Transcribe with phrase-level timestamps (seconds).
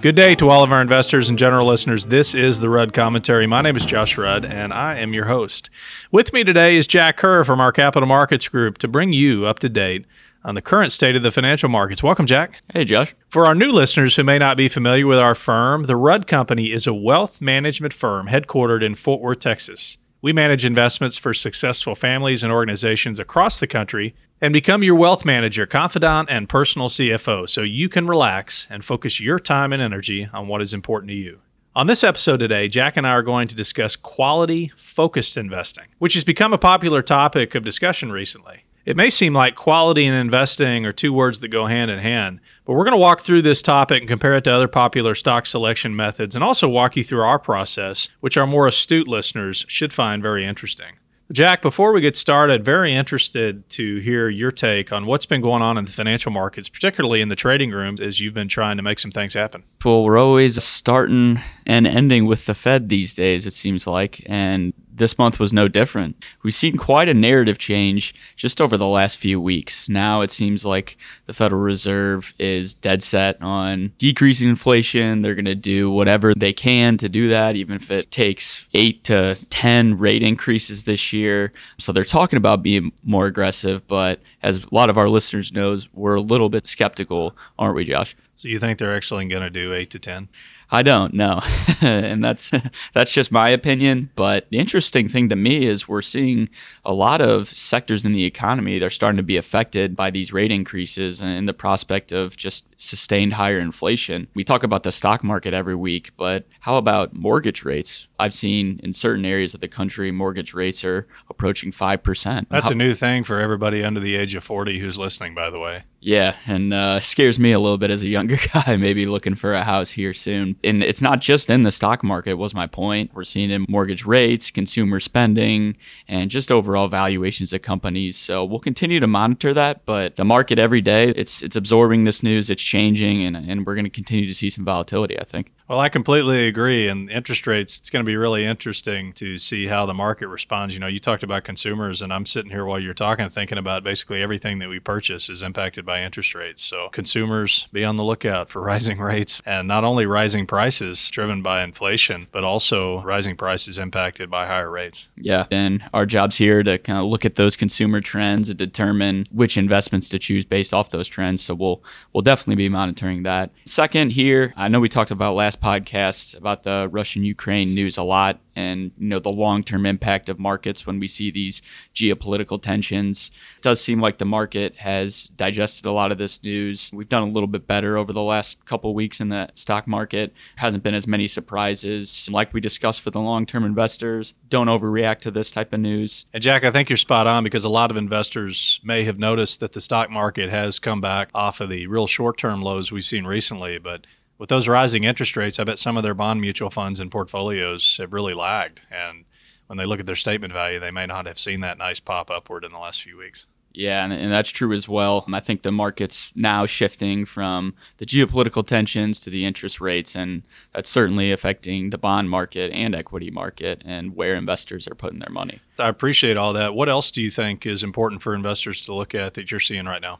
[0.00, 2.06] Good day to all of our investors and general listeners.
[2.06, 3.48] This is the Rudd Commentary.
[3.48, 5.70] My name is Josh Rudd, and I am your host.
[6.12, 9.58] With me today is Jack Kerr from our Capital Markets Group to bring you up
[9.58, 10.06] to date
[10.44, 12.00] on the current state of the financial markets.
[12.00, 12.62] Welcome, Jack.
[12.72, 13.16] Hey, Josh.
[13.28, 16.70] For our new listeners who may not be familiar with our firm, the Rudd Company
[16.70, 19.98] is a wealth management firm headquartered in Fort Worth, Texas.
[20.20, 25.24] We manage investments for successful families and organizations across the country and become your wealth
[25.24, 30.28] manager, confidant, and personal CFO so you can relax and focus your time and energy
[30.32, 31.38] on what is important to you.
[31.76, 36.14] On this episode today, Jack and I are going to discuss quality focused investing, which
[36.14, 38.64] has become a popular topic of discussion recently.
[38.84, 42.40] It may seem like quality and investing are two words that go hand in hand,
[42.68, 45.46] but we're going to walk through this topic and compare it to other popular stock
[45.46, 49.90] selection methods and also walk you through our process, which our more astute listeners should
[49.90, 50.98] find very interesting.
[51.32, 55.62] Jack, before we get started, very interested to hear your take on what's been going
[55.62, 58.82] on in the financial markets, particularly in the trading rooms, as you've been trying to
[58.82, 59.62] make some things happen.
[59.82, 64.22] Well, we're always starting and ending with the Fed these days, it seems like.
[64.26, 66.22] And this month was no different.
[66.42, 69.88] We've seen quite a narrative change just over the last few weeks.
[69.88, 70.96] Now it seems like
[71.26, 75.22] the Federal Reserve is dead set on decreasing inflation.
[75.22, 79.04] They're going to do whatever they can to do that, even if it takes eight
[79.04, 81.52] to 10 rate increases this year.
[81.78, 85.88] So they're talking about being more aggressive, but as a lot of our listeners knows,
[85.92, 88.14] we're a little bit skeptical, aren't we, Josh?
[88.36, 90.28] So you think they're actually going to do eight to 10?
[90.70, 91.40] I don't know,
[91.80, 92.50] and that's
[92.92, 94.10] that's just my opinion.
[94.16, 96.48] But the interesting thing to me is we're seeing
[96.84, 100.52] a lot of sectors in the economy they're starting to be affected by these rate
[100.52, 104.28] increases and the prospect of just sustained higher inflation.
[104.34, 108.06] We talk about the stock market every week, but how about mortgage rates?
[108.20, 112.46] I've seen in certain areas of the country, mortgage rates are approaching 5%.
[112.50, 115.50] That's how- a new thing for everybody under the age of 40 who's listening, by
[115.50, 115.84] the way.
[116.00, 119.52] Yeah, and uh, scares me a little bit as a younger guy, maybe looking for
[119.54, 120.56] a house here soon.
[120.64, 123.12] And it's not just in the stock market, was my point.
[123.14, 125.76] We're seeing in mortgage rates, consumer spending,
[126.08, 128.16] and just overall valuations of companies.
[128.16, 132.22] So we'll continue to monitor that, but the market every day, it's it's absorbing this
[132.22, 135.52] news, it's changing, and, and we're going to continue to see some volatility, I think.
[135.68, 136.88] Well, I completely agree.
[136.88, 140.72] And interest rates, it's going to be really interesting to see how the market responds.
[140.72, 143.84] You know, you talked about consumers, and I'm sitting here while you're talking, thinking about
[143.84, 146.62] basically everything that we purchase is impacted by interest rates.
[146.62, 151.42] So consumers be on the lookout for rising rates and not only rising prices driven
[151.42, 155.10] by inflation, but also rising prices impacted by higher rates.
[155.16, 159.26] Yeah, and our job's here to kind of look at those consumer trends and determine
[159.30, 161.44] which investments to choose based off those trends.
[161.44, 161.82] So we'll
[162.14, 163.50] we'll definitely be monitoring that.
[163.66, 168.02] Second, here, I know we talked about last podcast about the Russian Ukraine news a
[168.02, 171.62] lot and you know the long-term impact of markets when we see these
[171.94, 173.30] geopolitical tensions.
[173.58, 176.90] It does seem like the market has digested a lot of this news.
[176.92, 180.34] We've done a little bit better over the last couple weeks in the stock market.
[180.56, 182.28] Hasn't been as many surprises.
[182.32, 186.26] Like we discussed for the long-term investors, don't overreact to this type of news.
[186.32, 189.60] And Jack, I think you're spot on because a lot of investors may have noticed
[189.60, 193.04] that the stock market has come back off of the real short term lows we've
[193.04, 193.78] seen recently.
[193.78, 194.04] But
[194.38, 197.96] with those rising interest rates, I bet some of their bond mutual funds and portfolios
[197.98, 198.80] have really lagged.
[198.90, 199.24] And
[199.66, 202.30] when they look at their statement value, they may not have seen that nice pop
[202.30, 203.46] upward in the last few weeks.
[203.74, 205.24] Yeah, and, and that's true as well.
[205.32, 210.42] I think the market's now shifting from the geopolitical tensions to the interest rates, and
[210.74, 215.30] that's certainly affecting the bond market and equity market and where investors are putting their
[215.30, 215.60] money.
[215.78, 216.74] I appreciate all that.
[216.74, 219.84] What else do you think is important for investors to look at that you're seeing
[219.84, 220.18] right now?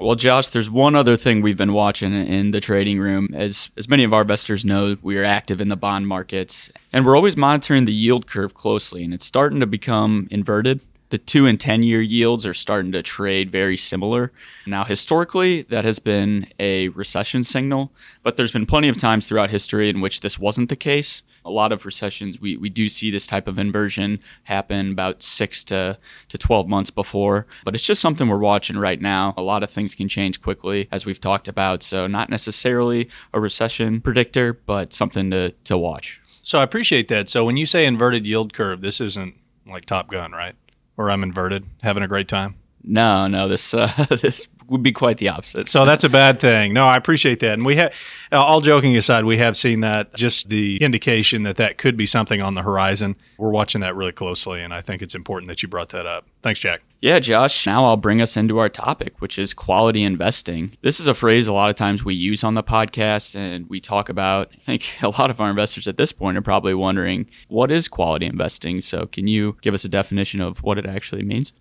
[0.00, 3.28] Well, Josh, there's one other thing we've been watching in the trading room.
[3.34, 7.04] As as many of our investors know, we are active in the bond markets, and
[7.04, 10.80] we're always monitoring the yield curve closely, and it's starting to become inverted.
[11.10, 14.32] The two and 10 year yields are starting to trade very similar.
[14.66, 19.50] Now, historically, that has been a recession signal, but there's been plenty of times throughout
[19.50, 21.22] history in which this wasn't the case.
[21.44, 25.64] A lot of recessions, we, we do see this type of inversion happen about six
[25.64, 29.34] to, to 12 months before, but it's just something we're watching right now.
[29.36, 31.82] A lot of things can change quickly, as we've talked about.
[31.82, 36.20] So, not necessarily a recession predictor, but something to, to watch.
[36.42, 37.28] So I appreciate that.
[37.28, 39.34] So when you say inverted yield curve, this isn't
[39.66, 40.56] like Top Gun, right?
[40.96, 42.56] Where I'm inverted, having a great time.
[42.82, 45.68] No, no, this uh, this would be quite the opposite.
[45.68, 46.72] So that's a bad thing.
[46.72, 47.54] No, I appreciate that.
[47.54, 47.92] And we have,
[48.30, 52.06] uh, all joking aside, we have seen that just the indication that that could be
[52.06, 53.16] something on the horizon.
[53.36, 56.24] We're watching that really closely, and I think it's important that you brought that up.
[56.42, 56.82] Thanks, Jack.
[57.00, 60.76] Yeah, Josh, now I'll bring us into our topic, which is quality investing.
[60.82, 63.80] This is a phrase a lot of times we use on the podcast and we
[63.80, 64.50] talk about.
[64.54, 67.88] I think a lot of our investors at this point are probably wondering, what is
[67.88, 68.82] quality investing?
[68.82, 71.52] So, can you give us a definition of what it actually means?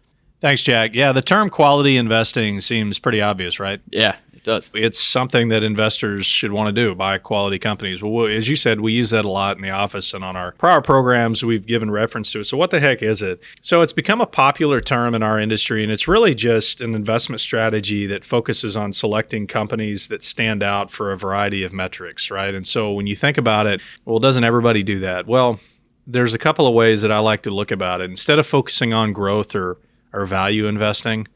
[0.42, 0.96] Thanks, Jack.
[0.96, 3.82] Yeah, the term quality investing seems pretty obvious, right?
[3.92, 4.72] Yeah, It does.
[4.74, 8.02] It's something that investors should want to do, buy quality companies.
[8.02, 10.54] Well, as you said, we use that a lot in the office and on our
[10.54, 12.46] prior programs, we've given reference to it.
[12.46, 13.42] So, what the heck is it?
[13.60, 17.42] So, it's become a popular term in our industry, and it's really just an investment
[17.42, 22.56] strategy that focuses on selecting companies that stand out for a variety of metrics, right?
[22.56, 25.28] And so, when you think about it, well, doesn't everybody do that?
[25.28, 25.60] Well,
[26.08, 28.10] there's a couple of ways that I like to look about it.
[28.10, 29.78] Instead of focusing on growth or,
[30.14, 31.28] or value investing,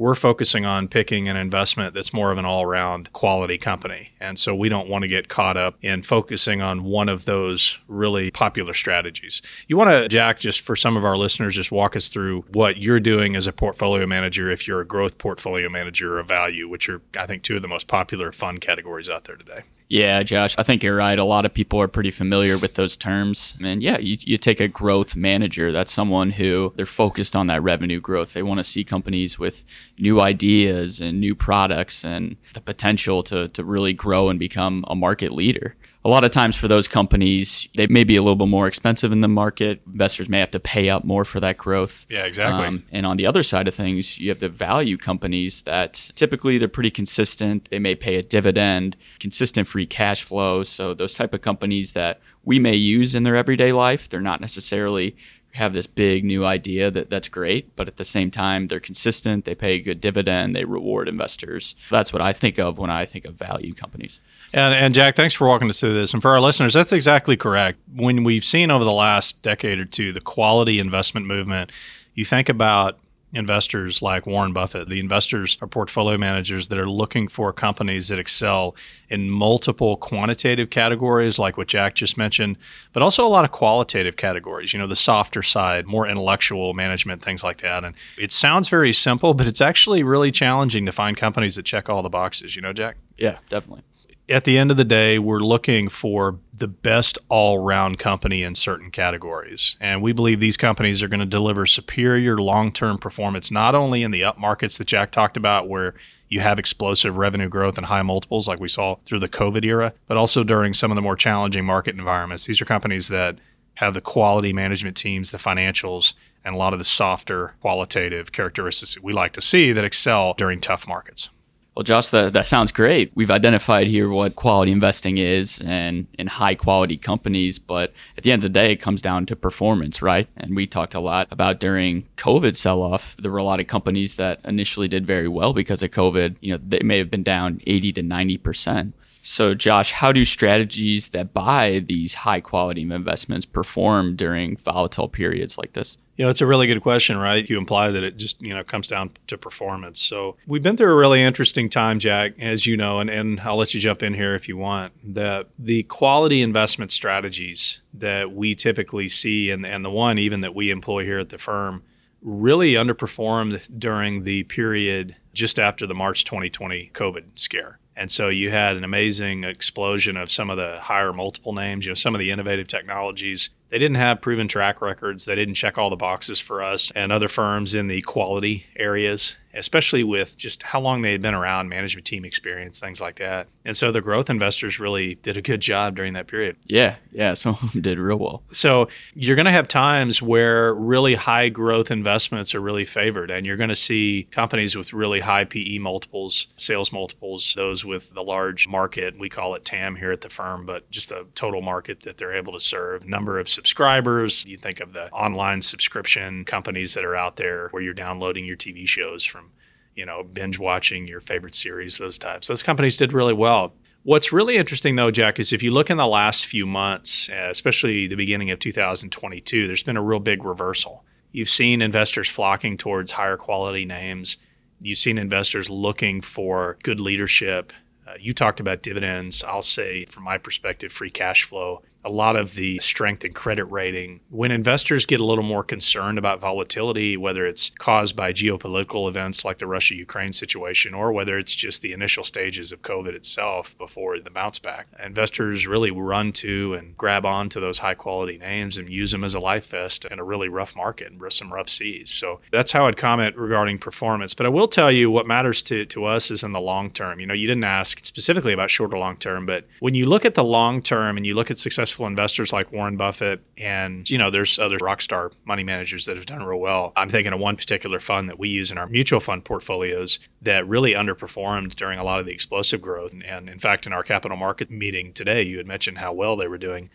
[0.00, 4.12] we're focusing on picking an investment that's more of an all around quality company.
[4.18, 7.76] And so we don't want to get caught up in focusing on one of those
[7.86, 9.42] really popular strategies.
[9.68, 12.78] You want to, Jack, just for some of our listeners, just walk us through what
[12.78, 16.66] you're doing as a portfolio manager if you're a growth portfolio manager or a value,
[16.66, 19.64] which are, I think, two of the most popular fund categories out there today.
[19.90, 21.18] Yeah, Josh, I think you're right.
[21.18, 23.56] A lot of people are pretty familiar with those terms.
[23.60, 27.60] And yeah, you, you take a growth manager, that's someone who they're focused on that
[27.60, 28.32] revenue growth.
[28.32, 29.64] They want to see companies with
[29.98, 34.94] new ideas and new products and the potential to, to really grow and become a
[34.94, 38.48] market leader a lot of times for those companies, they may be a little bit
[38.48, 39.82] more expensive in the market.
[39.86, 42.06] Investors may have to pay up more for that growth.
[42.08, 42.66] Yeah, exactly.
[42.66, 46.56] Um, and on the other side of things, you have the value companies that typically
[46.56, 47.68] they're pretty consistent.
[47.70, 50.62] They may pay a dividend, consistent free cash flow.
[50.62, 54.40] So those type of companies that we may use in their everyday life, they're not
[54.40, 55.16] necessarily
[55.52, 59.44] have this big new idea that that's great, but at the same time they're consistent,
[59.44, 61.74] they pay a good dividend, they reward investors.
[61.90, 64.20] That's what I think of when I think of value companies.
[64.52, 66.12] And, and Jack, thanks for walking us through this.
[66.12, 67.78] And for our listeners, that's exactly correct.
[67.94, 71.70] When we've seen over the last decade or two the quality investment movement,
[72.14, 72.98] you think about
[73.32, 74.88] investors like Warren Buffett.
[74.88, 78.74] The investors are portfolio managers that are looking for companies that excel
[79.08, 82.56] in multiple quantitative categories, like what Jack just mentioned,
[82.92, 87.22] but also a lot of qualitative categories, you know, the softer side, more intellectual management,
[87.22, 87.84] things like that.
[87.84, 91.88] And it sounds very simple, but it's actually really challenging to find companies that check
[91.88, 92.96] all the boxes, you know, Jack?
[93.16, 93.84] Yeah, definitely
[94.30, 98.54] at the end of the day, we're looking for the best all round company in
[98.54, 99.76] certain categories.
[99.80, 104.02] And we believe these companies are going to deliver superior long term performance, not only
[104.02, 105.94] in the up markets that Jack talked about, where
[106.28, 109.92] you have explosive revenue growth and high multiples like we saw through the COVID era,
[110.06, 112.46] but also during some of the more challenging market environments.
[112.46, 113.36] These are companies that
[113.74, 118.94] have the quality management teams, the financials, and a lot of the softer qualitative characteristics
[118.94, 121.30] that we like to see that excel during tough markets.
[121.76, 123.12] Well, Josh, that, that sounds great.
[123.14, 128.32] We've identified here what quality investing is and in high quality companies, but at the
[128.32, 130.28] end of the day, it comes down to performance, right?
[130.36, 133.68] And we talked a lot about during COVID sell off, there were a lot of
[133.68, 136.36] companies that initially did very well because of COVID.
[136.40, 138.92] You know, they may have been down 80 to 90%.
[139.22, 145.58] So, Josh, how do strategies that buy these high quality investments perform during volatile periods
[145.58, 145.98] like this?
[146.16, 147.48] You know, it's a really good question, right?
[147.48, 150.00] You imply that it just, you know, comes down to performance.
[150.02, 153.56] So we've been through a really interesting time, Jack, as you know, and, and I'll
[153.56, 154.92] let you jump in here if you want.
[155.14, 160.54] That the quality investment strategies that we typically see and, and the one even that
[160.54, 161.82] we employ here at the firm
[162.22, 167.78] really underperformed during the period just after the March 2020 COVID scare.
[168.00, 171.90] And so you had an amazing explosion of some of the higher multiple names, you
[171.90, 175.24] know, some of the innovative technologies they didn't have proven track records.
[175.24, 179.36] They didn't check all the boxes for us and other firms in the quality areas,
[179.54, 183.48] especially with just how long they had been around, management team experience, things like that.
[183.64, 186.56] And so the growth investors really did a good job during that period.
[186.64, 188.42] Yeah, yeah, some of them did real well.
[188.52, 193.46] So you're going to have times where really high growth investments are really favored, and
[193.46, 198.22] you're going to see companies with really high PE multiples, sales multiples, those with the
[198.22, 199.18] large market.
[199.18, 202.34] We call it TAM here at the firm, but just the total market that they're
[202.34, 204.44] able to serve, number of subscribers.
[204.44, 208.56] You think of the online subscription companies that are out there where you're downloading your
[208.56, 209.49] TV shows from,
[209.96, 212.48] you know, binge watching your favorite series, those types.
[212.48, 213.72] Those companies did really well.
[214.02, 218.06] What's really interesting, though, Jack, is if you look in the last few months, especially
[218.06, 221.04] the beginning of 2022, there's been a real big reversal.
[221.32, 224.38] You've seen investors flocking towards higher quality names.
[224.80, 227.74] You've seen investors looking for good leadership.
[228.08, 229.44] Uh, you talked about dividends.
[229.44, 233.64] I'll say, from my perspective, free cash flow a lot of the strength and credit
[233.64, 234.20] rating.
[234.30, 239.44] When investors get a little more concerned about volatility, whether it's caused by geopolitical events
[239.44, 243.76] like the Russia Ukraine situation or whether it's just the initial stages of COVID itself
[243.78, 248.76] before the bounce back, investors really run to and grab onto those high quality names
[248.78, 251.68] and use them as a life vest in a really rough market and some rough
[251.68, 252.10] seas.
[252.10, 254.34] So that's how I'd comment regarding performance.
[254.34, 257.20] But I will tell you what matters to, to us is in the long term.
[257.20, 260.24] You know, you didn't ask specifically about short or long term, but when you look
[260.24, 264.08] at the long term and you look at success successful investors like Warren Buffett, and
[264.08, 266.92] you know, there's other rock star money managers that have done real well.
[266.94, 270.68] I'm thinking of one particular fund that we use in our mutual fund portfolios that
[270.68, 273.12] really underperformed during a lot of the explosive growth.
[273.24, 276.46] And in fact, in our capital market meeting today, you had mentioned how well they
[276.46, 276.90] were doing,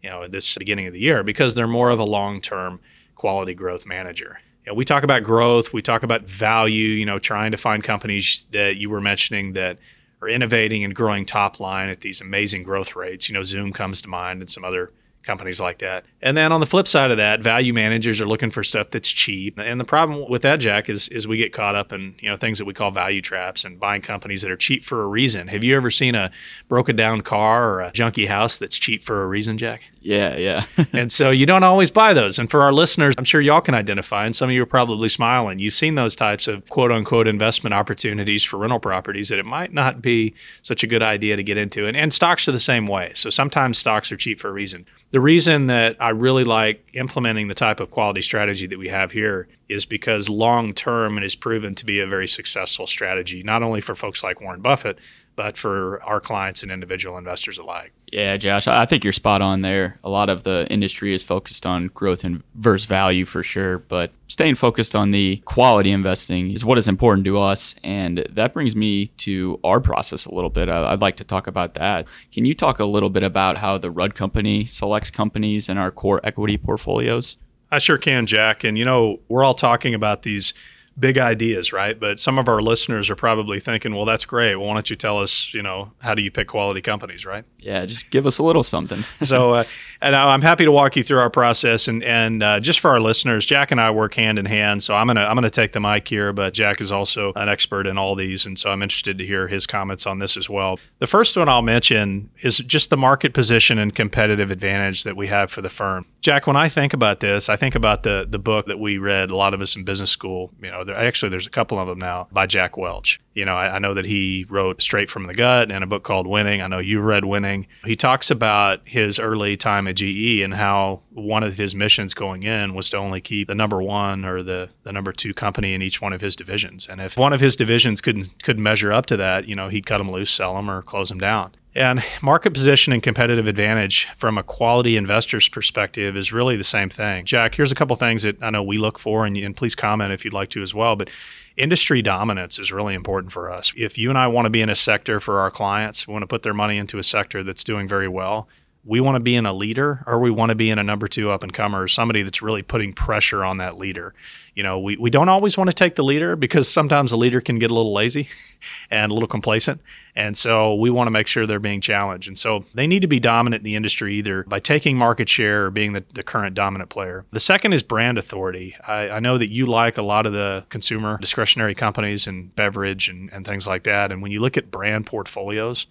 [0.00, 2.78] you know, at this beginning of the year because they're more of a long term
[3.16, 4.38] quality growth manager.
[4.64, 7.82] You know, we talk about growth, we talk about value, you know, trying to find
[7.82, 9.78] companies that you were mentioning that
[10.22, 13.28] are innovating and growing top line at these amazing growth rates.
[13.28, 14.92] You know, Zoom comes to mind and some other
[15.22, 16.04] companies like that.
[16.26, 19.08] And then on the flip side of that, value managers are looking for stuff that's
[19.08, 19.60] cheap.
[19.60, 22.36] And the problem with that, Jack, is is we get caught up in you know
[22.36, 25.46] things that we call value traps and buying companies that are cheap for a reason.
[25.46, 26.32] Have you ever seen a
[26.66, 29.82] broken down car or a junky house that's cheap for a reason, Jack?
[30.00, 30.66] Yeah, yeah.
[30.92, 32.40] and so you don't always buy those.
[32.40, 35.08] And for our listeners, I'm sure y'all can identify, and some of you are probably
[35.08, 35.60] smiling.
[35.60, 39.72] You've seen those types of quote unquote investment opportunities for rental properties that it might
[39.72, 41.86] not be such a good idea to get into.
[41.86, 43.12] And, and stocks are the same way.
[43.14, 44.86] So sometimes stocks are cheap for a reason.
[45.10, 49.12] The reason that I really like implementing the type of quality strategy that we have
[49.12, 53.62] here is because long term it has proven to be a very successful strategy, not
[53.62, 54.98] only for folks like Warren Buffett,
[55.36, 57.92] but for our clients and individual investors alike.
[58.12, 59.98] Yeah, Josh, I think you're spot on there.
[60.02, 64.12] A lot of the industry is focused on growth and versus value for sure, but
[64.28, 67.74] staying focused on the quality investing is what is important to us.
[67.84, 70.68] And that brings me to our process a little bit.
[70.68, 72.06] I'd like to talk about that.
[72.32, 75.90] Can you talk a little bit about how the Rudd Company selects companies in our
[75.90, 77.36] core equity portfolios?
[77.70, 78.64] I sure can, Jack.
[78.64, 80.54] And you know, we're all talking about these
[80.98, 81.98] big ideas, right?
[81.98, 84.56] But some of our listeners are probably thinking, well, that's great.
[84.56, 87.44] Well, why don't you tell us, you know, how do you pick quality companies, right?
[87.60, 89.04] Yeah, just give us a little something.
[89.22, 89.64] so, uh,
[90.00, 91.88] and I'm happy to walk you through our process.
[91.88, 94.82] And and uh, just for our listeners, Jack and I work hand in hand.
[94.82, 97.86] So I'm gonna I'm gonna take the mic here, but Jack is also an expert
[97.86, 100.78] in all these, and so I'm interested to hear his comments on this as well.
[100.98, 105.26] The first one I'll mention is just the market position and competitive advantage that we
[105.28, 106.06] have for the firm.
[106.20, 109.30] Jack, when I think about this, I think about the the book that we read,
[109.30, 110.50] a lot of us in business school.
[110.62, 113.20] You know, there, actually there's a couple of them now by Jack Welch.
[113.34, 116.02] You know, I, I know that he wrote Straight from the Gut and a book
[116.02, 116.62] called Winning.
[116.62, 117.66] I know you read Winning.
[117.84, 122.42] He talks about his early time at GE and how one of his missions going
[122.42, 125.82] in was to only keep the number one or the, the number two company in
[125.82, 126.86] each one of his divisions.
[126.86, 129.86] And if one of his divisions couldn't couldn't measure up to that, you know, he'd
[129.86, 131.52] cut them loose, sell them, or close them down.
[131.76, 136.88] And market position and competitive advantage from a quality investor's perspective is really the same
[136.88, 137.26] thing.
[137.26, 140.10] Jack, here's a couple things that I know we look for, and, and please comment
[140.10, 140.96] if you'd like to as well.
[140.96, 141.10] But
[141.58, 143.74] industry dominance is really important for us.
[143.76, 146.22] If you and I want to be in a sector for our clients, we want
[146.22, 148.48] to put their money into a sector that's doing very well.
[148.86, 151.08] We want to be in a leader or we want to be in a number
[151.08, 154.14] two up and comer, or somebody that's really putting pressure on that leader
[154.56, 157.42] you know, we, we don't always want to take the leader because sometimes the leader
[157.42, 158.30] can get a little lazy
[158.90, 159.82] and a little complacent.
[160.16, 162.26] And so we want to make sure they're being challenged.
[162.26, 165.66] And so they need to be dominant in the industry either by taking market share
[165.66, 167.26] or being the, the current dominant player.
[167.32, 168.74] The second is brand authority.
[168.86, 173.10] I, I know that you like a lot of the consumer discretionary companies and beverage
[173.10, 174.10] and, and things like that.
[174.10, 175.86] And when you look at brand portfolios,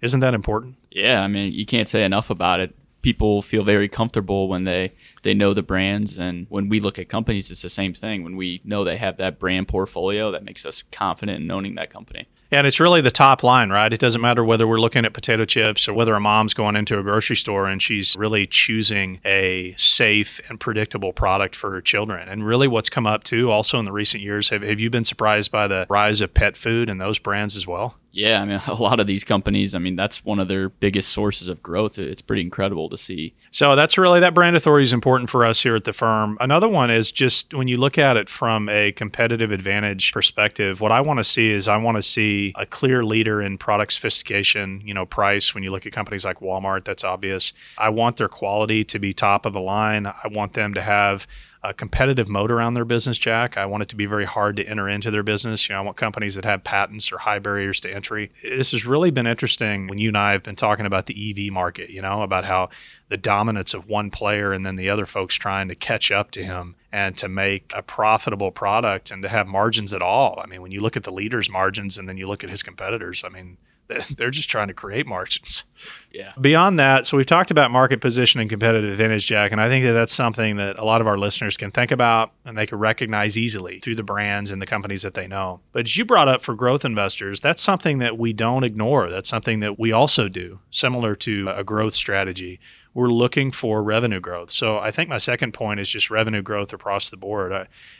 [0.00, 0.76] isn't that important?
[0.90, 4.92] Yeah, I mean, you can't say enough about it people feel very comfortable when they
[5.22, 8.36] they know the brands and when we look at companies it's the same thing when
[8.36, 12.26] we know they have that brand portfolio that makes us confident in owning that company
[12.50, 13.92] and it's really the top line, right?
[13.92, 16.98] It doesn't matter whether we're looking at potato chips or whether a mom's going into
[16.98, 22.26] a grocery store and she's really choosing a safe and predictable product for her children.
[22.26, 25.04] And really, what's come up too, also in the recent years, have, have you been
[25.04, 27.98] surprised by the rise of pet food and those brands as well?
[28.10, 31.10] Yeah, I mean, a lot of these companies, I mean, that's one of their biggest
[31.10, 31.98] sources of growth.
[31.98, 33.34] It's pretty incredible to see.
[33.50, 36.36] So that's really that brand authority is important for us here at the firm.
[36.40, 40.92] Another one is just when you look at it from a competitive advantage perspective, what
[40.92, 44.82] I want to see is I want to see a clear leader in product sophistication,
[44.84, 45.54] you know, price.
[45.54, 47.52] When you look at companies like Walmart, that's obvious.
[47.76, 50.06] I want their quality to be top of the line.
[50.06, 51.26] I want them to have
[51.68, 53.58] a competitive moat around their business, Jack.
[53.58, 55.68] I want it to be very hard to enter into their business.
[55.68, 58.32] You know, I want companies that have patents or high barriers to entry.
[58.42, 61.52] This has really been interesting when you and I have been talking about the EV
[61.52, 62.70] market, you know, about how
[63.10, 66.42] the dominance of one player and then the other folks trying to catch up to
[66.42, 70.40] him and to make a profitable product and to have margins at all.
[70.42, 72.62] I mean, when you look at the leader's margins and then you look at his
[72.62, 73.58] competitors, I mean,
[74.16, 75.64] they're just trying to create margins.
[76.12, 76.32] Yeah.
[76.40, 79.84] Beyond that, so we've talked about market position and competitive advantage, Jack, and I think
[79.84, 82.78] that that's something that a lot of our listeners can think about and they can
[82.78, 85.60] recognize easily through the brands and the companies that they know.
[85.72, 89.10] But as you brought up for growth investors, that's something that we don't ignore.
[89.10, 92.60] That's something that we also do, similar to a growth strategy.
[92.94, 94.50] We're looking for revenue growth.
[94.50, 97.52] So I think my second point is just revenue growth across the board.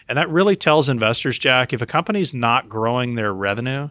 [0.09, 3.91] and that really tells investors, Jack, if a company's not growing their revenue,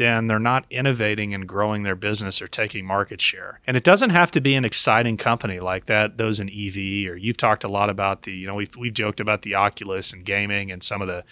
[0.00, 3.60] then they're not innovating and growing their business or taking market share.
[3.66, 7.16] And it doesn't have to be an exciting company like that, those in EV, or
[7.16, 10.24] you've talked a lot about the, you know, we've, we've joked about the Oculus and
[10.24, 11.22] gaming and some of the,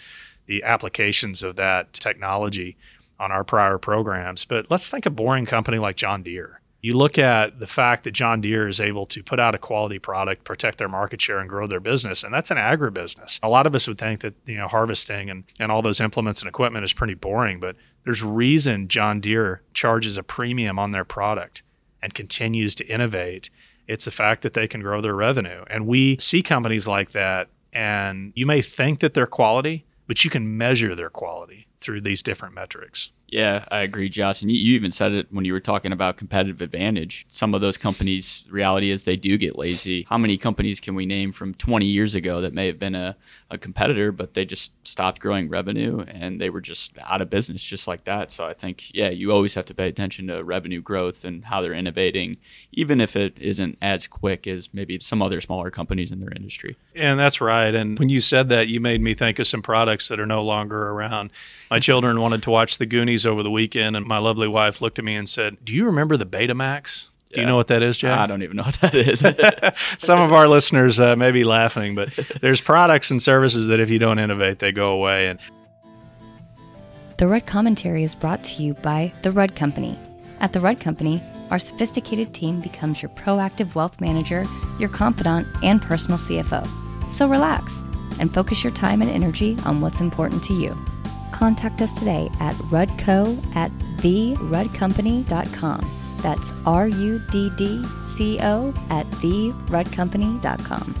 [0.45, 2.77] the applications of that technology
[3.19, 4.45] on our prior programs.
[4.45, 6.61] But let's think a boring company like John Deere.
[6.81, 9.99] You look at the fact that John Deere is able to put out a quality
[9.99, 13.37] product, protect their market share, and grow their business, and that's an agribusiness.
[13.43, 16.41] A lot of us would think that you know harvesting and, and all those implements
[16.41, 17.75] and equipment is pretty boring, but
[18.09, 21.61] there's reason John Deere charges a premium on their product
[22.01, 23.51] and continues to innovate.
[23.87, 25.63] It's the fact that they can grow their revenue.
[25.69, 30.31] And we see companies like that, and you may think that they're quality, but you
[30.31, 33.11] can measure their quality through these different metrics.
[33.31, 34.41] Yeah, I agree, Josh.
[34.41, 37.25] And you, you, even said it when you were talking about competitive advantage.
[37.27, 40.05] Some of those companies, reality is they do get lazy.
[40.09, 43.15] How many companies can we name from 20 years ago that may have been a,
[43.51, 47.63] a competitor, but they just stopped growing revenue and they were just out of business
[47.63, 48.31] just like that?
[48.31, 51.61] So I think, yeah, you always have to pay attention to revenue growth and how
[51.61, 52.37] they're innovating,
[52.71, 56.77] even if it isn't as quick as maybe some other smaller companies in their industry.
[56.95, 57.73] And that's right.
[57.75, 60.43] And when you said that, you made me think of some products that are no
[60.43, 61.29] longer around.
[61.69, 64.99] My children wanted to watch the Goonies over the weekend, and my lovely wife looked
[64.99, 67.05] at me and said, Do you remember the Betamax?
[67.29, 67.41] Do yeah.
[67.41, 68.17] you know what that is, Jack?
[68.17, 69.19] I don't even know what that is.
[69.99, 72.09] Some of our listeners uh, may be laughing, but
[72.41, 75.27] there's products and services that if you don't innovate, they go away.
[75.27, 75.39] And
[77.17, 79.97] the Rudd Commentary is brought to you by the Rudd Company.
[80.39, 81.21] At the Rudd Company,
[81.51, 84.45] our sophisticated team becomes your proactive wealth manager,
[84.79, 86.67] your confidant, and personal CFO.
[87.11, 87.77] So relax
[88.19, 90.75] and focus your time and energy on what's important to you
[91.39, 95.91] contact us today at rudco at theruddcompany.com.
[96.21, 100.95] That's R U D D C O at theruddcompany.com.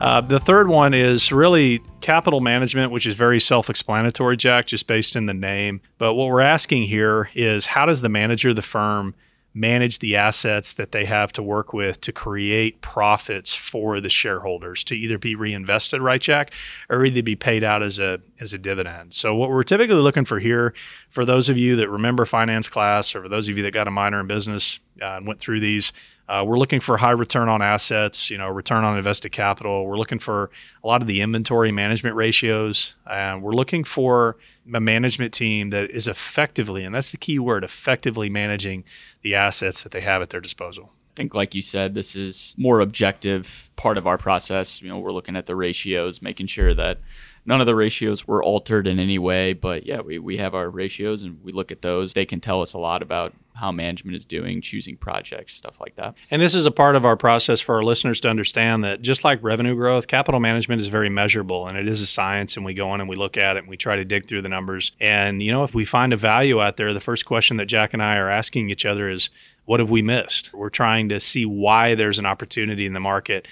[0.00, 4.86] Uh, the third one is really capital management, which is very self explanatory, Jack, just
[4.86, 5.82] based in the name.
[5.98, 9.14] But what we're asking here is how does the manager of the firm
[9.54, 14.82] manage the assets that they have to work with to create profits for the shareholders
[14.82, 16.52] to either be reinvested, right, Jack,
[16.90, 19.14] or either be paid out as a as a dividend.
[19.14, 20.74] So what we're typically looking for here,
[21.08, 23.86] for those of you that remember finance class, or for those of you that got
[23.86, 25.92] a minor in business uh, and went through these,
[26.28, 29.86] uh, we're looking for high return on assets, you know, return on invested capital.
[29.86, 30.50] We're looking for
[30.82, 32.96] a lot of the inventory management ratios.
[33.08, 34.36] And we're looking for
[34.72, 38.84] a management team that is effectively, and that's the key word, effectively managing
[39.22, 40.92] the assets that they have at their disposal.
[41.14, 44.82] I think, like you said, this is more objective part of our process.
[44.82, 46.98] You know, we're looking at the ratios, making sure that
[47.46, 49.52] none of the ratios were altered in any way.
[49.52, 52.14] But yeah, we, we have our ratios and we look at those.
[52.14, 55.94] They can tell us a lot about how management is doing, choosing projects, stuff like
[55.96, 56.14] that.
[56.30, 59.22] And this is a part of our process for our listeners to understand that just
[59.22, 62.56] like revenue growth, capital management is very measurable and it is a science.
[62.56, 64.42] And we go in and we look at it and we try to dig through
[64.42, 64.92] the numbers.
[65.00, 67.92] And, you know, if we find a value out there, the first question that Jack
[67.92, 69.30] and I are asking each other is,
[69.66, 70.52] what have we missed?
[70.52, 73.46] We're trying to see why there's an opportunity in the market.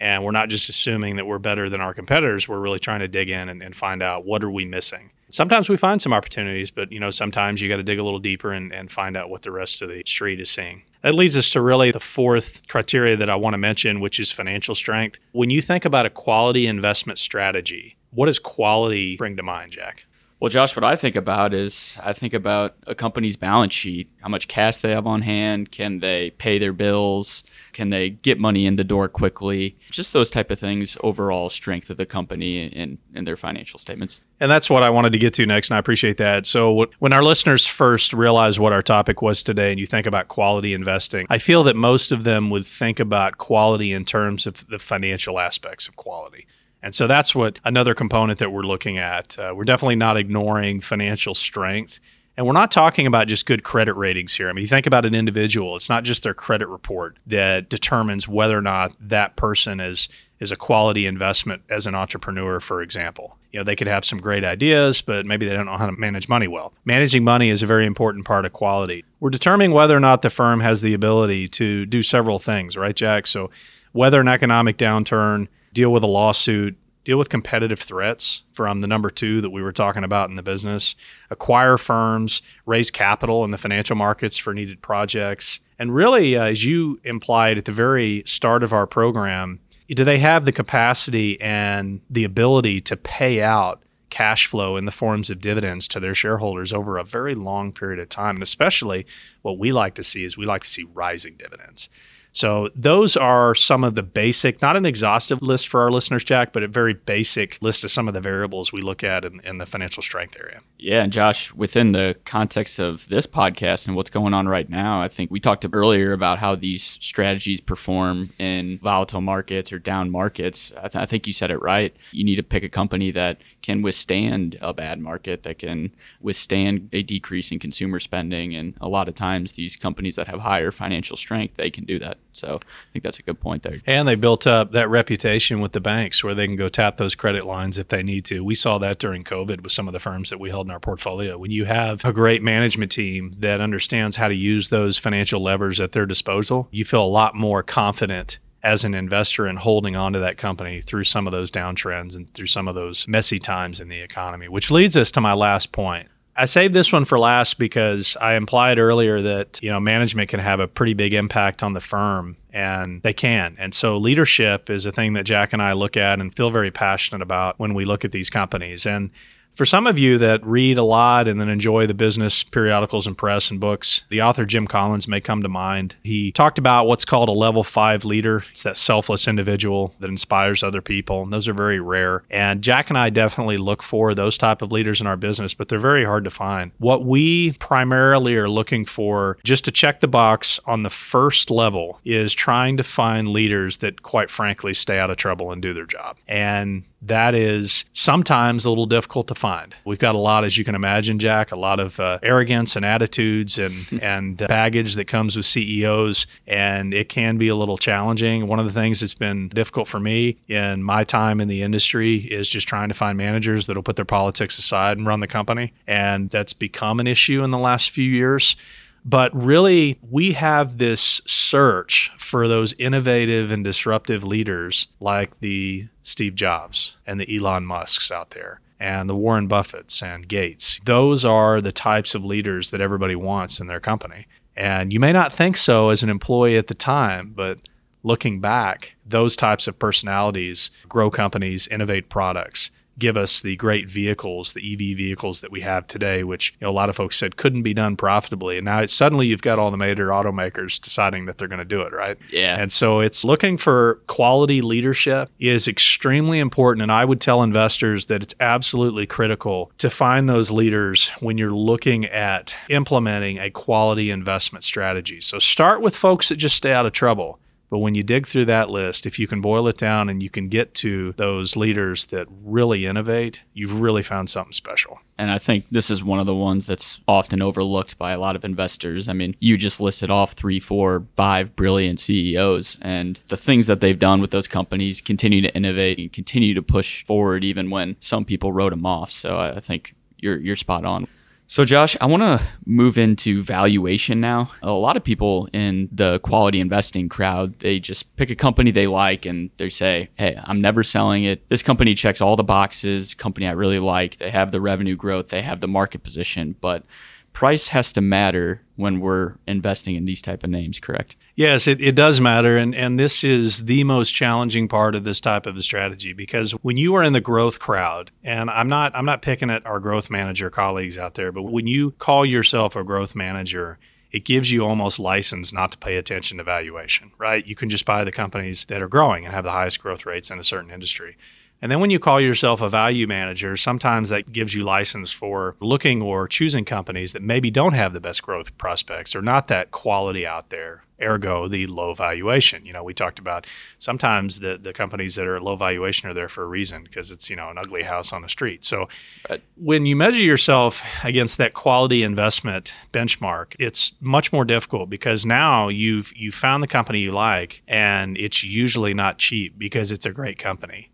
[0.00, 2.48] And we're not just assuming that we're better than our competitors.
[2.48, 5.68] We're really trying to dig in and, and find out what are we missing sometimes
[5.68, 8.52] we find some opportunities, but you know, sometimes you got to dig a little deeper
[8.52, 10.82] and, and find out what the rest of the street is seeing.
[11.02, 14.30] That leads us to really the fourth criteria that I want to mention, which is
[14.30, 15.18] financial strength.
[15.32, 20.04] When you think about a quality investment strategy, what does quality bring to mind, Jack?
[20.38, 24.28] Well, Josh, what I think about is I think about a company's balance sheet, how
[24.28, 28.66] much cash they have on hand, can they pay their bills, can they get money
[28.66, 32.98] in the door quickly, just those type of things, overall strength of the company and,
[33.14, 34.20] and their financial statements.
[34.40, 36.46] And that's what I wanted to get to next, and I appreciate that.
[36.46, 40.28] So, when our listeners first realize what our topic was today, and you think about
[40.28, 44.66] quality investing, I feel that most of them would think about quality in terms of
[44.68, 46.46] the financial aspects of quality.
[46.82, 49.38] And so that's what another component that we're looking at.
[49.38, 52.00] Uh, we're definitely not ignoring financial strength.
[52.36, 54.48] And we're not talking about just good credit ratings here.
[54.48, 58.26] I mean, you think about an individual, it's not just their credit report that determines
[58.26, 60.08] whether or not that person is
[60.40, 63.36] is a quality investment as an entrepreneur, for example.
[63.52, 65.92] You know, they could have some great ideas, but maybe they don't know how to
[65.92, 66.72] manage money well.
[66.84, 69.04] Managing money is a very important part of quality.
[69.20, 72.96] We're determining whether or not the firm has the ability to do several things, right,
[72.96, 73.28] Jack?
[73.28, 73.50] So,
[73.92, 79.10] whether an economic downturn, deal with a lawsuit, deal with competitive threats from the number
[79.10, 80.94] two that we were talking about in the business,
[81.30, 85.60] acquire firms, raise capital in the financial markets for needed projects.
[85.78, 90.18] And really, uh, as you implied at the very start of our program, do they
[90.18, 95.40] have the capacity and the ability to pay out cash flow in the forms of
[95.40, 98.36] dividends to their shareholders over a very long period of time?
[98.36, 99.06] And especially
[99.42, 101.88] what we like to see is we like to see rising dividends.
[102.32, 106.52] So those are some of the basic, not an exhaustive list for our listeners, Jack,
[106.52, 109.58] but a very basic list of some of the variables we look at in, in
[109.58, 110.60] the financial strength area.
[110.78, 115.00] Yeah, and Josh, within the context of this podcast and what's going on right now,
[115.00, 120.10] I think we talked earlier about how these strategies perform in volatile markets or down
[120.10, 120.72] markets.
[120.76, 121.94] I, th- I think you said it right.
[122.10, 126.88] You need to pick a company that can withstand a bad market, that can withstand
[126.92, 128.54] a decrease in consumer spending.
[128.56, 131.98] And a lot of times, these companies that have higher financial strength, they can do
[132.00, 132.18] that.
[132.32, 133.80] So I think that's a good point there.
[133.86, 137.14] And they built up that reputation with the banks where they can go tap those
[137.14, 138.42] credit lines if they need to.
[138.42, 140.80] We saw that during COVID with some of the firms that we held in our
[140.80, 141.38] portfolio.
[141.38, 145.80] When you have a great management team that understands how to use those financial levers
[145.80, 150.12] at their disposal, you feel a lot more confident as an investor in holding on
[150.12, 153.80] to that company through some of those downtrends and through some of those messy times
[153.80, 156.08] in the economy, which leads us to my last point.
[156.34, 160.40] I saved this one for last because I implied earlier that, you know, management can
[160.40, 163.54] have a pretty big impact on the firm and they can.
[163.58, 166.70] And so leadership is a thing that Jack and I look at and feel very
[166.70, 168.86] passionate about when we look at these companies.
[168.86, 169.10] And
[169.54, 173.16] for some of you that read a lot and then enjoy the business periodicals and
[173.16, 175.94] press and books, the author Jim Collins may come to mind.
[176.02, 178.44] He talked about what's called a level five leader.
[178.50, 181.22] It's that selfless individual that inspires other people.
[181.22, 182.22] And those are very rare.
[182.30, 185.68] And Jack and I definitely look for those type of leaders in our business, but
[185.68, 186.72] they're very hard to find.
[186.78, 192.00] What we primarily are looking for, just to check the box on the first level,
[192.04, 195.86] is trying to find leaders that, quite frankly, stay out of trouble and do their
[195.86, 196.16] job.
[196.26, 199.74] And that is sometimes a little difficult to find.
[199.84, 202.84] We've got a lot, as you can imagine, Jack, a lot of uh, arrogance and
[202.84, 208.46] attitudes and and baggage that comes with CEOs, and it can be a little challenging.
[208.46, 212.16] One of the things that's been difficult for me in my time in the industry
[212.16, 215.72] is just trying to find managers that'll put their politics aside and run the company,
[215.86, 218.56] and that's become an issue in the last few years.
[219.04, 226.34] But really, we have this search for those innovative and disruptive leaders like the Steve
[226.34, 230.80] Jobs and the Elon Musks out there and the Warren Buffetts and Gates.
[230.84, 234.26] Those are the types of leaders that everybody wants in their company.
[234.56, 237.58] And you may not think so as an employee at the time, but
[238.02, 244.52] looking back, those types of personalities grow companies, innovate products, give us the great vehicles,
[244.52, 247.36] the EV vehicles that we have today, which you know, a lot of folks said
[247.36, 248.58] couldn't be done profitably.
[248.58, 251.82] And now suddenly you've got all the major automakers deciding that they're going to do
[251.82, 252.18] it, right?
[252.30, 252.56] Yeah.
[252.58, 256.82] And so it's looking for quality leadership is extremely important.
[256.82, 261.52] And I would tell investors that it's absolutely critical to find those leaders when you're
[261.52, 265.20] looking at implementing a quality investment strategy.
[265.20, 267.38] So start with folks that just stay out of trouble.
[267.72, 270.28] But when you dig through that list, if you can boil it down and you
[270.28, 275.00] can get to those leaders that really innovate, you've really found something special.
[275.16, 278.36] And I think this is one of the ones that's often overlooked by a lot
[278.36, 279.08] of investors.
[279.08, 283.80] I mean, you just listed off three, four, five brilliant CEOs, and the things that
[283.80, 287.96] they've done with those companies continue to innovate and continue to push forward, even when
[288.00, 289.10] some people wrote them off.
[289.10, 291.08] So I think you're you're spot on.
[291.52, 294.50] So, Josh, I want to move into valuation now.
[294.62, 298.86] A lot of people in the quality investing crowd, they just pick a company they
[298.86, 301.46] like and they say, Hey, I'm never selling it.
[301.50, 304.16] This company checks all the boxes, company I really like.
[304.16, 306.84] They have the revenue growth, they have the market position, but
[307.32, 311.80] price has to matter when we're investing in these type of names correct yes it,
[311.80, 315.56] it does matter and, and this is the most challenging part of this type of
[315.56, 319.22] a strategy because when you are in the growth crowd and i'm not i'm not
[319.22, 323.14] picking at our growth manager colleagues out there but when you call yourself a growth
[323.14, 323.78] manager
[324.12, 327.46] it gives you almost license not to pay attention to valuation, right?
[327.46, 330.30] You can just buy the companies that are growing and have the highest growth rates
[330.30, 331.16] in a certain industry.
[331.62, 335.54] And then when you call yourself a value manager, sometimes that gives you license for
[335.60, 339.70] looking or choosing companies that maybe don't have the best growth prospects or not that
[339.70, 340.82] quality out there.
[341.00, 342.64] Ergo, the low valuation.
[342.64, 343.46] You know, we talked about
[343.78, 347.28] sometimes the, the companies that are low valuation are there for a reason because it's,
[347.28, 348.64] you know, an ugly house on the street.
[348.64, 348.88] So
[349.28, 349.42] right.
[349.56, 355.68] when you measure yourself against that quality investment benchmark, it's much more difficult because now
[355.68, 360.12] you've you found the company you like and it's usually not cheap because it's a
[360.12, 360.92] great company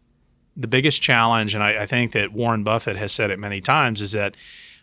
[0.59, 4.03] the biggest challenge, and I, I, think that Warren Buffett has said it many times,
[4.03, 4.37] is that,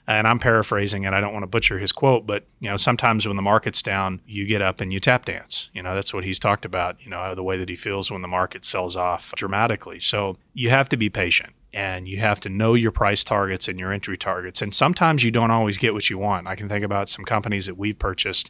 [0.07, 3.27] and I'm paraphrasing, and I don't want to butcher his quote, but you know, sometimes
[3.27, 5.69] when the market's down, you get up and you tap dance.
[5.73, 7.03] You know, that's what he's talked about.
[7.03, 9.99] You know, the way that he feels when the market sells off dramatically.
[9.99, 11.53] So you have to be patient.
[11.73, 14.61] And you have to know your price targets and your entry targets.
[14.61, 16.47] And sometimes you don't always get what you want.
[16.47, 18.49] I can think about some companies that we've purchased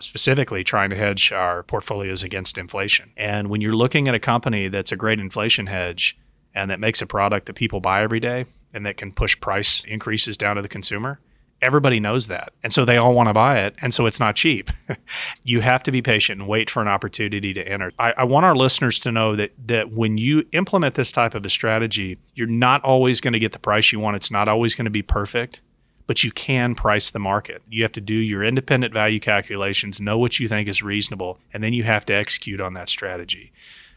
[0.00, 3.12] specifically trying to hedge our portfolios against inflation.
[3.16, 6.18] And when you're looking at a company that's a great inflation hedge,
[6.54, 9.84] and that makes a product that people buy every day and that can push price
[9.84, 11.20] increases down to the consumer,
[11.64, 12.52] Everybody knows that.
[12.62, 13.74] And so they all want to buy it.
[13.80, 14.70] And so it's not cheap.
[15.44, 17.90] you have to be patient and wait for an opportunity to enter.
[17.98, 21.46] I, I, want our listeners to know that that when you implement this type of
[21.46, 24.14] a strategy, you're not always going to get the price you want.
[24.14, 25.62] It's not always going to be perfect,
[26.06, 27.62] but you can price the market.
[27.70, 31.64] You have to do your independent value calculations, know what you think is reasonable, and
[31.64, 33.52] then you have to execute on that strategy.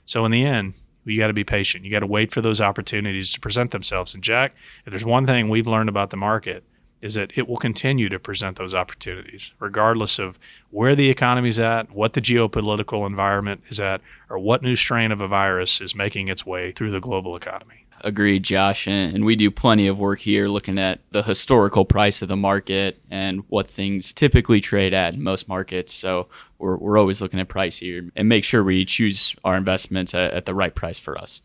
[0.05, 0.75] So in the end,
[1.13, 1.85] you got to be patient.
[1.85, 4.13] You got to wait for those opportunities to present themselves.
[4.13, 6.63] And Jack, if there's one thing we've learned about the market,
[7.01, 10.39] is that it will continue to present those opportunities, regardless of
[10.71, 15.21] where the economy's at, what the geopolitical environment is at, or what new strain of
[15.21, 17.85] a virus is making its way through the global economy.
[18.01, 18.87] Agreed, Josh.
[18.87, 23.01] And we do plenty of work here looking at the historical price of the market
[23.09, 25.93] and what things typically trade at in most markets.
[25.93, 26.27] So
[26.59, 30.33] we're, we're always looking at price here and make sure we choose our investments at,
[30.33, 31.41] at the right price for us.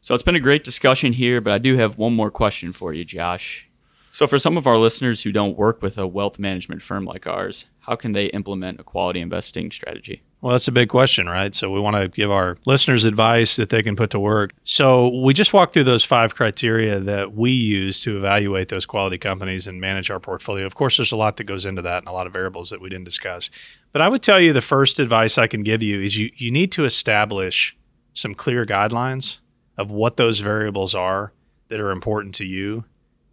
[0.00, 2.92] So it's been a great discussion here, but I do have one more question for
[2.94, 3.68] you, Josh.
[4.16, 7.26] So, for some of our listeners who don't work with a wealth management firm like
[7.26, 10.22] ours, how can they implement a quality investing strategy?
[10.46, 11.52] Well, that's a big question, right?
[11.56, 14.52] So, we want to give our listeners advice that they can put to work.
[14.62, 19.18] So, we just walked through those five criteria that we use to evaluate those quality
[19.18, 20.64] companies and manage our portfolio.
[20.64, 22.80] Of course, there's a lot that goes into that and a lot of variables that
[22.80, 23.50] we didn't discuss.
[23.90, 26.52] But I would tell you the first advice I can give you is you, you
[26.52, 27.76] need to establish
[28.14, 29.40] some clear guidelines
[29.76, 31.32] of what those variables are
[31.70, 32.84] that are important to you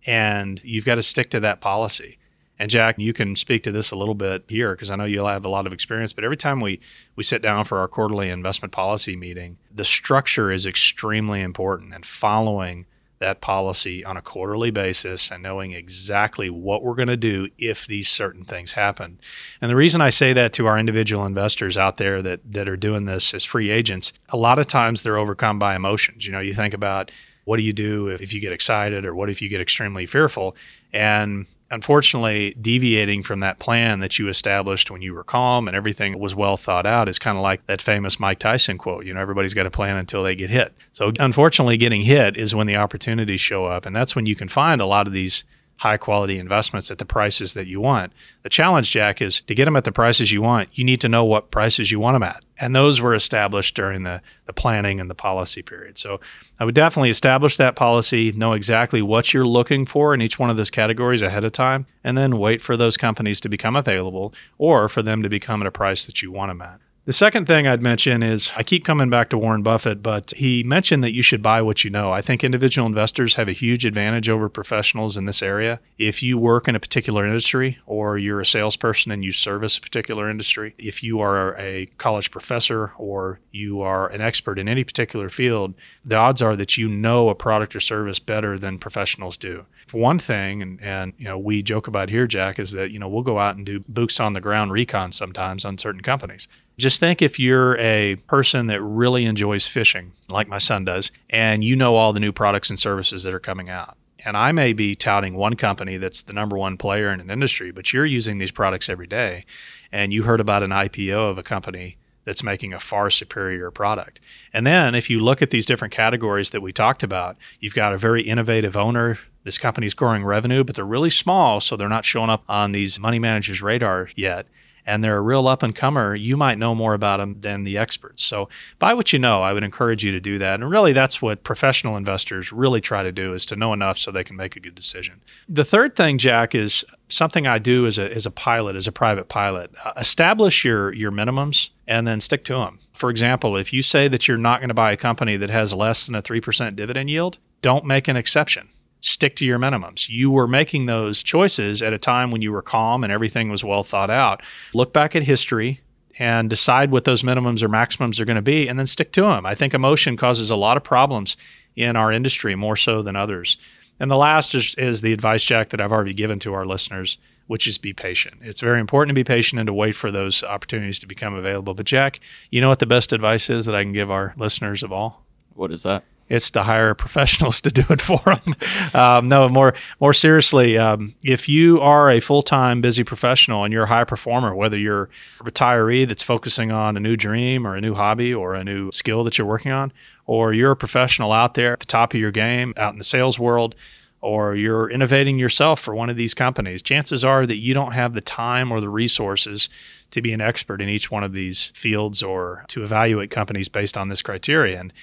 [0.04, 2.17] and you've got to stick to that policy.
[2.63, 5.28] And Jack, you can speak to this a little bit here because I know you'll
[5.28, 6.13] have a lot of experience.
[6.13, 6.80] But every time we
[7.17, 12.06] we sit down for our quarterly investment policy meeting, the structure is extremely important, and
[12.06, 12.86] following
[13.19, 17.86] that policy on a quarterly basis and knowing exactly what we're going to do if
[17.86, 19.19] these certain things happen.
[19.60, 22.78] And the reason I say that to our individual investors out there that that are
[22.78, 26.26] doing this as free agents, a lot of times they're overcome by emotions.
[26.26, 27.12] You know, you think about
[27.43, 30.06] what do you do if, if you get excited or what if you get extremely
[30.06, 30.56] fearful?
[30.93, 36.19] And unfortunately, deviating from that plan that you established when you were calm and everything
[36.19, 39.19] was well thought out is kind of like that famous Mike Tyson quote, you know,
[39.19, 40.73] everybody's got a plan until they get hit.
[40.91, 43.86] So unfortunately, getting hit is when the opportunities show up.
[43.86, 45.43] And that's when you can find a lot of these
[45.84, 48.13] high quality investments at the prices that you want.
[48.43, 51.10] The challenge, Jack, is to get them at the prices you want, you need to
[51.10, 52.41] know what prices you want them at.
[52.58, 55.98] And those were established during the, the planning and the policy period.
[55.98, 56.22] So
[56.58, 60.50] I would definitely establish that policy, know exactly what you're looking for in each one
[60.50, 64.34] of those categories ahead of time, and then wait for those companies to become available
[64.58, 66.80] or for them to become at a price that you want them at.
[67.05, 70.63] The second thing I'd mention is I keep coming back to Warren Buffett, but he
[70.63, 72.13] mentioned that you should buy what you know.
[72.13, 75.81] I think individual investors have a huge advantage over professionals in this area.
[75.97, 79.81] If you work in a particular industry or you're a salesperson and you service a
[79.81, 84.85] particular industry, if you are a college professor or you are an expert in any
[84.85, 85.73] particular field,
[86.05, 89.65] the odds are that you know a product or service better than professionals do.
[89.91, 93.09] One thing, and, and you know, we joke about here, Jack, is that, you know,
[93.09, 96.47] we'll go out and do boots on the ground recon sometimes on certain companies.
[96.77, 101.63] Just think if you're a person that really enjoys fishing, like my son does, and
[101.63, 103.95] you know all the new products and services that are coming out.
[104.25, 107.71] And I may be touting one company that's the number one player in an industry,
[107.71, 109.45] but you're using these products every day.
[109.91, 114.21] And you heard about an IPO of a company that's making a far superior product.
[114.53, 117.93] And then if you look at these different categories that we talked about, you've got
[117.93, 119.19] a very innovative owner.
[119.43, 122.97] This company's growing revenue, but they're really small, so they're not showing up on these
[122.97, 124.47] money managers' radar yet
[124.86, 127.78] and they're a real up and comer, you might know more about them than the
[127.78, 128.24] experts.
[128.24, 129.41] So buy what you know.
[129.41, 130.56] I would encourage you to do that.
[130.56, 134.12] And really, that's what professional investors really try to do is to know enough so
[134.12, 135.22] they can make a good decision.
[135.48, 138.91] The third thing, Jack, is something I do as a, as a pilot, as a
[138.91, 139.72] private pilot.
[139.84, 142.80] Uh, establish your, your minimums and then stick to them.
[142.93, 145.74] For example, if you say that you're not going to buy a company that has
[145.74, 148.69] less than a 3% dividend yield, don't make an exception
[149.03, 150.07] stick to your minimums.
[150.07, 153.63] You were making those choices at a time when you were calm and everything was
[153.63, 154.41] well thought out.
[154.73, 155.81] Look back at history
[156.17, 159.23] and decide what those minimums or maximums are going to be and then stick to
[159.23, 159.45] them.
[159.45, 161.35] I think emotion causes a lot of problems
[161.75, 163.57] in our industry more so than others.
[163.99, 167.17] And the last is, is the advice, Jack, that I've already given to our listeners,
[167.47, 168.37] which is be patient.
[168.41, 171.73] It's very important to be patient and to wait for those opportunities to become available.
[171.73, 172.19] But, Jack,
[172.51, 175.25] you know what the best advice is that I can give our listeners of all?
[175.53, 176.03] What is that?
[176.34, 178.56] It's to hire professionals to do it for them.
[178.93, 183.72] Um, no, more more seriously, um, if you are a full time busy professional and
[183.72, 187.76] you're a high performer, whether you're a retiree that's focusing on a new dream or
[187.76, 189.93] a new hobby or a new skill that you're working on,
[190.26, 193.04] or you're a professional out there at the top of your game, out in the
[193.04, 193.76] sales world.
[194.22, 198.13] Or you're innovating yourself for one of these companies, chances are that you don't have
[198.13, 199.67] the time or the resources
[200.12, 203.98] to be an expert in each one of these fields or to evaluate companies based
[203.98, 204.80] on this criterion.
[204.80, 204.93] And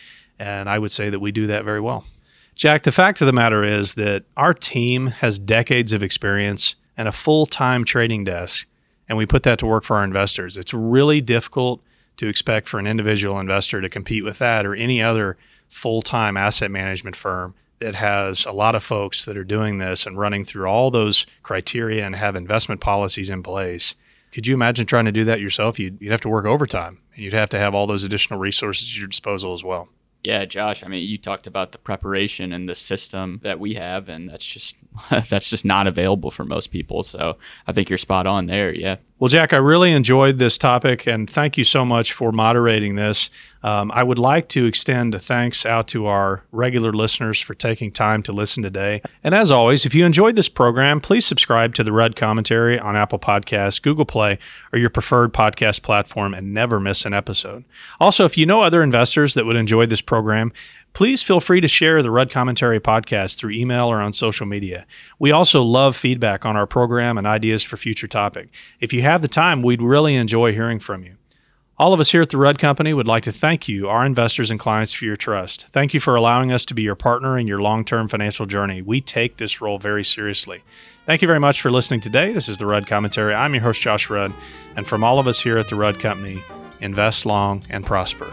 [0.49, 2.05] I would say that we do that very well.
[2.55, 7.09] Jack, the fact of the matter is that our team has decades of experience and
[7.09, 8.67] a full time trading desk,
[9.09, 10.57] and we put that to work for our investors.
[10.57, 11.83] It's really difficult
[12.19, 16.37] to expect for an individual investor to compete with that or any other full time
[16.37, 20.45] asset management firm that has a lot of folks that are doing this and running
[20.45, 23.95] through all those criteria and have investment policies in place.
[24.33, 25.79] Could you imagine trying to do that yourself?
[25.79, 28.91] You'd, you'd have to work overtime and you'd have to have all those additional resources
[28.91, 29.89] at your disposal as well.
[30.23, 30.85] Yeah, Josh.
[30.85, 34.45] I mean, you talked about the preparation and the system that we have, and that's
[34.45, 34.77] just
[35.31, 37.03] that's just not available for most people.
[37.03, 38.73] So I think you're spot on there.
[38.75, 38.97] Yeah.
[39.21, 43.29] Well, Jack, I really enjoyed this topic, and thank you so much for moderating this.
[43.63, 47.93] Um, I would like to extend a thanks out to our regular listeners for taking
[47.93, 49.03] time to listen today.
[49.23, 52.97] And as always, if you enjoyed this program, please subscribe to the Rudd Commentary on
[52.97, 54.39] Apple Podcasts, Google Play,
[54.73, 57.65] or your preferred podcast platform and never miss an episode.
[58.01, 60.51] Also, if you know other investors that would enjoy this program,
[60.93, 64.87] please feel free to share the Rudd Commentary podcast through email or on social media.
[65.19, 68.49] We also love feedback on our program and ideas for future topic.
[68.81, 71.17] If you have the time, we'd really enjoy hearing from you.
[71.81, 74.51] All of us here at the Rudd Company would like to thank you, our investors
[74.51, 75.67] and clients, for your trust.
[75.69, 78.83] Thank you for allowing us to be your partner in your long term financial journey.
[78.83, 80.63] We take this role very seriously.
[81.07, 82.35] Thank you very much for listening today.
[82.35, 83.35] This is the Rudd Commentary.
[83.35, 84.35] I'm your host, Josh Rudd.
[84.77, 86.43] And from all of us here at the Rudd Company,
[86.83, 88.31] invest long and prosper.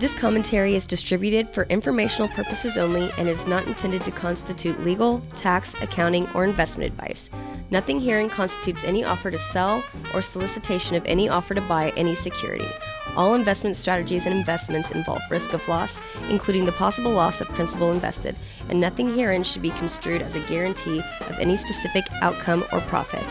[0.00, 5.20] This commentary is distributed for informational purposes only and is not intended to constitute legal,
[5.36, 7.28] tax, accounting, or investment advice.
[7.70, 9.84] Nothing herein constitutes any offer to sell
[10.14, 12.66] or solicitation of any offer to buy any security.
[13.14, 17.92] All investment strategies and investments involve risk of loss, including the possible loss of principal
[17.92, 18.36] invested,
[18.70, 23.22] and nothing herein should be construed as a guarantee of any specific outcome or profit.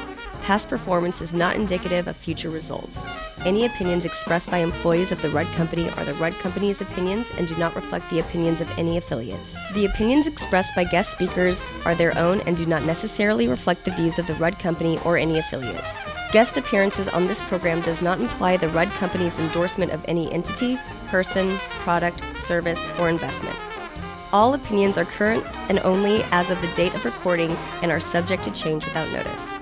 [0.50, 3.04] Past performance is not indicative of future results.
[3.46, 7.48] Any opinions expressed by employees of the Rudd Company are the Rudd Company's opinions and
[7.48, 9.56] do not reflect the opinions of any affiliates.
[9.76, 13.92] The opinions expressed by guest speakers are their own and do not necessarily reflect the
[13.92, 15.92] views of the Rudd Company or any affiliates.
[16.32, 20.80] Guest appearances on this program does not imply the Rudd Company's endorsement of any entity,
[21.10, 23.56] person, product, service, or investment.
[24.34, 27.52] All opinions are current and only as of the date of recording
[27.84, 29.59] and are subject to change without notice.